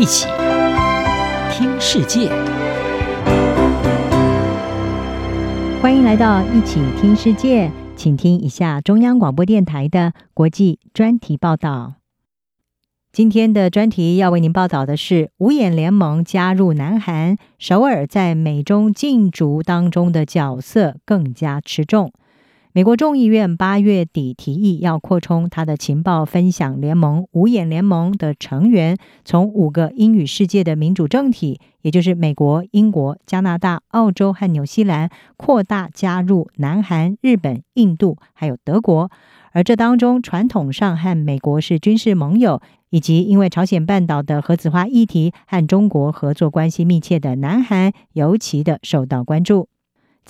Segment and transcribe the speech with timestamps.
[0.00, 0.26] 一起
[1.52, 2.30] 听世界，
[5.82, 11.96] 欢迎来到一起听世界，请听一下中央广播电台的国际专题报道。
[13.12, 22.10] 今天的专题要为您报道的是五眼联盟加入南韩，首尔在美中竞逐当中的角色更加持重。
[22.72, 39.10] 美国众议院八月底提议要扩充它的情报分享联盟“五眼联盟”的成员，从五个英语世界的民主政体，也就是美国、英国、加拿大、澳洲和纽西兰，扩大加入南韩、日本、印度还有德国。
[39.50, 49.66] 而这当中，传统上和美国是军事盟友，以及因为朝鲜半岛的核子化议题和中国合作关系密切的南韩，尤其的受到关注。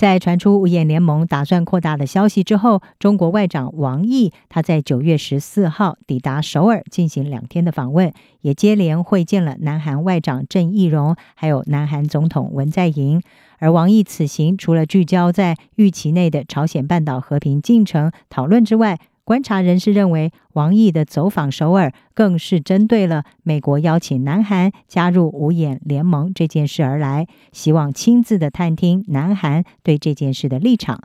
[0.01, 13.21] 在传出五眼联盟打算扩大的消息之后，中国外长王毅他在九月十四号抵达首尔进行两天的访问，也接连会见了南韩外长郑义溶，还有南韩总统文在寅。
[13.59, 31.01] 而王毅此行除了聚焦在预期内的朝鲜半岛和平进程讨论之外，观察人士认为，王毅的走访首尔更是针对了美国邀请南韩加入五眼联盟这件事而来，希望亲自的探听南韩对这件事的立场。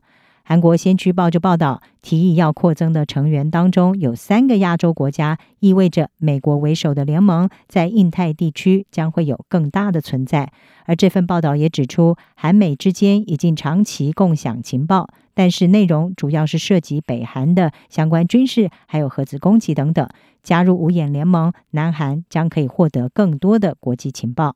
[0.48, 10.52] 韩国先驱报就报道，提议要扩增的成员当中有三个亚洲国家，意味着美国为首的联盟在印太地区将会有更大的存在。
[10.86, 20.08] 而这份报道也指出，韩美之间已经长期共享情报，但是内容主要是涉及北韩的相关军事，还有核子攻击等等。
[20.44, 24.54] 加入五眼联盟，南韩将可以获得更多的国际情报。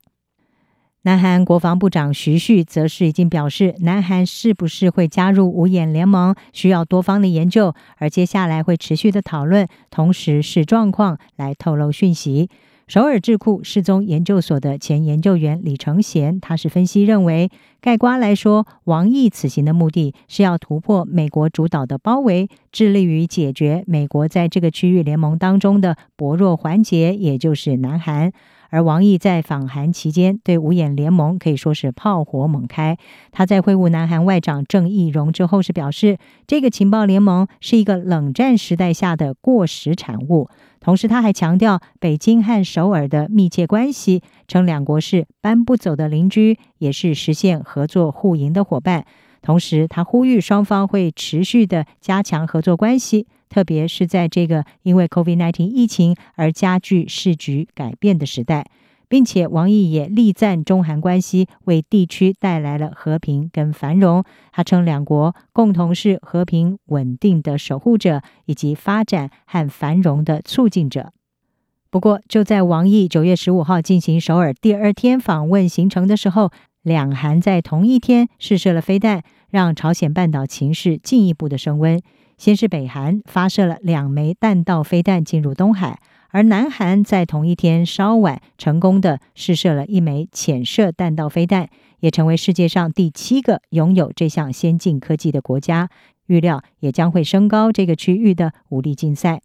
[1.02, 12.50] 南韩国防部长徐旭则是已经表示，南韩是不是会加入五眼联盟，需要多方的研究，而接下来会持续的讨论，同时视状况来透露讯息。
[12.90, 17.48] 首尔智库世宗研究所的前研究员李承贤，他是分析认为，
[17.80, 28.32] 概括来说，王毅此行的目的是要突破美国主导的包围，致力于解决美国在这个区域联盟当中的薄弱环节，也就是南韩。
[28.70, 32.96] 而王毅在访韩期间，对五眼联盟可以说是炮火猛开。
[33.30, 36.18] 他在会晤南韩外长郑义溶之后，是表示
[36.48, 40.48] 这个情报联盟是一个冷战时代下的过时产物。
[40.80, 49.04] 同时，他还强调北京和首尔的密切关系，称两国是搬不走的邻居，也是实现合作互赢的伙伴。
[49.42, 53.26] 同时，他呼吁双方会持续的加强合作关系。
[53.50, 58.64] 特别是在这个因为 COVID-19 疫情而加剧市局改变的时代，
[59.10, 64.24] 并且王毅也力赞中韩关系为地区带来了和平跟繁荣。
[64.52, 71.12] 他称两国共同是和平稳定的守护者，以及发展和繁荣的促进者。
[71.90, 82.00] 不过，就在王毅九月十五号进行首尔第二天访问行程的时候，两韩在同一天试射了飞弹，让朝鲜半岛情势进一步的升温。
[82.38, 86.00] 先是北韩发射了两枚弹道飞弹进入东海，
[86.30, 91.68] 而南韩在同一天稍晚成功的试射了一枚潜射弹道飞弹，
[92.00, 95.90] 也成为世界上第七个拥有这项先进科技的国家。
[96.26, 99.42] 预料也将会升高这个区域的武力竞赛。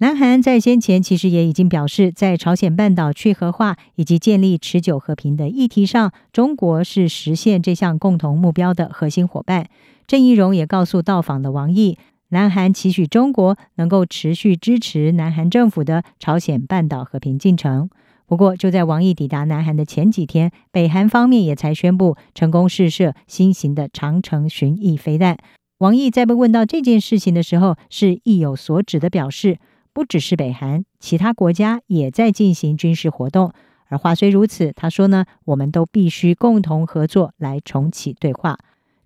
[0.00, 9.68] 南韩在先前其实也已经表示，在朝鲜半岛去核化以及建立持久和平的议题上，中国是实现这项共同目标的核心伙伴。
[10.06, 11.98] 郑义溶也告诉到访的王毅，
[12.30, 17.88] 南韩期许中国能够持续支持南韩政府的朝鲜半岛和平进程。
[18.26, 25.38] 不过，就在王毅抵达南韩的前几天，北韩方面也才宣布成功试射新型的长城巡弋飞弹。
[25.78, 29.58] 王毅在被问到这件事情的时候，是意有所指的表示，
[29.94, 33.52] 不只是北韩，其他国家也在进行军事活动。
[33.86, 38.58] 而话虽如此，他说呢，我们都必须共同合作来重启对话。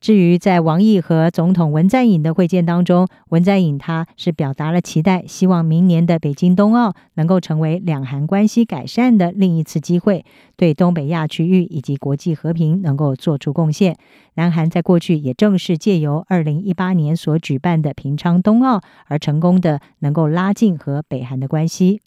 [0.02, 10.24] 至于在王毅和总统文在寅的会见当中，文在寅他是表达了期待，希望明年的北京冬奥能够成为两韩关系改善的另一次机会，
[10.56, 13.96] 对东北亚区域以及国际和平能够做出贡献。
[14.34, 22.00] 南韩在过去也正是借由二零一八年所举办的平昌冬奥而成功的能够拉近和北韩的关系。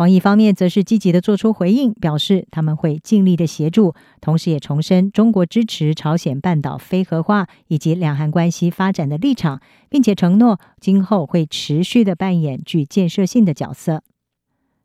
[0.00, 9.60] 王毅方面则是积极的做出回应，表示他们会尽力的协助，同时也重申中国支持朝鲜半岛非核化以及两韩关系发展的立场，
[9.90, 14.02] 并且承诺今后会持续的扮演具建设性的角色。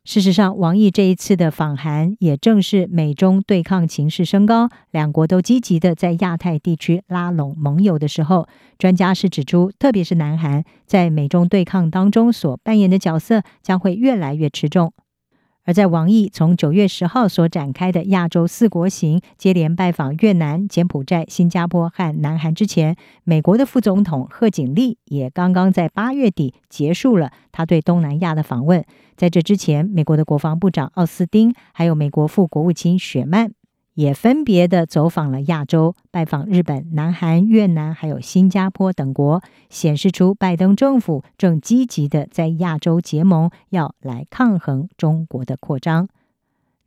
[0.03, 14.91] 事实上，王毅这一次的访韩也正是美中对抗情势升高，两国都积极的在亚太地区拉拢盟友的时候，专家是指出，特别是南韩在美中对抗当中所扮演的角色将会越来越持重。
[15.65, 28.85] 而在王毅从九月十号所展开的亚洲四国行，接连拜访越南、柬埔寨、新加坡和南韩之前，美国的副总统贺锦丽也刚刚在八月底结束了他对东南亚的访问。
[29.17, 33.51] 在这之前，美国的国防部长奥斯汀，还有美国副国务卿雪曼。
[33.95, 46.07] 也分别的走访了亚洲，拜访日本、南韩、越南，还有新加坡等国，显示出拜登政府正积极的在亚洲结盟，要来抗衡中国的扩张。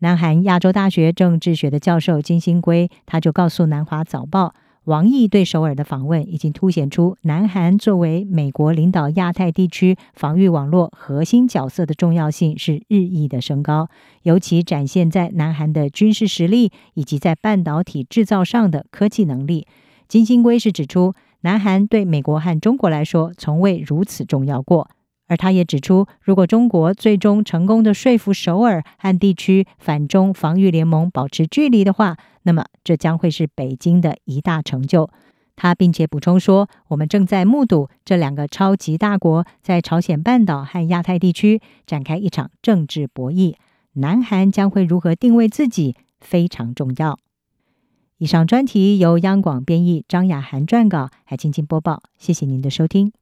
[0.00, 4.55] 南韩亚洲大学政治学的教授金星圭，他就告诉南华早报。
[4.88, 13.90] 王毅对首尔的访问已经凸显出南韩作为美国领导亚太地区防御网络核心角色的重要性是日益的升高，
[14.23, 19.67] 尤其展现在南韩的军事实力以及在半导体制造上的科技能力。
[20.08, 21.12] 金星圭是指出，
[21.43, 24.88] 南韩对美国和中国来说从未如此重要过。
[25.26, 32.17] 而他也指出，如果中国最终成功的说服首尔和地区反中防御联盟保持距离的话，
[32.48, 35.10] 那么这将会是北京的一大成就。
[35.54, 43.56] 他并且补充说，我们正在目睹这两个超级大国在朝鲜半岛和亚太地区展开一场政治博弈，
[43.92, 47.18] 南韩将会如何定位自己非常重要。
[48.16, 52.02] 以上专题由央广编译，张雅涵撰稿，还请播报。
[52.16, 53.12] 谢谢您的收听。